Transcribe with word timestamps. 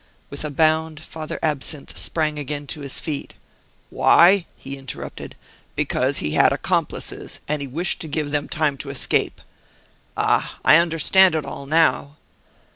With 0.31 0.43
a 0.43 0.49
bound, 0.49 0.99
Father 1.01 1.37
Absinthe 1.43 1.95
sprang 1.95 2.39
again 2.39 2.65
to 2.65 2.79
his 2.81 2.99
feet. 2.99 3.35
"Why?" 3.91 4.47
he 4.57 4.75
interrupted; 4.75 5.35
"because 5.75 6.17
he 6.17 6.31
had 6.31 6.51
accomplices, 6.51 7.39
and 7.47 7.61
he 7.61 7.67
wished 7.67 8.01
to 8.01 8.07
give 8.07 8.31
them 8.31 8.49
time 8.49 8.77
to 8.79 8.89
escape. 8.89 9.39
Ah! 10.17 10.57
I 10.65 10.77
understand 10.77 11.35
it 11.35 11.45
all 11.45 11.67
now." 11.67 12.15